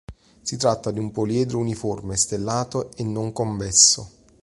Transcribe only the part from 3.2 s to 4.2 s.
convesso.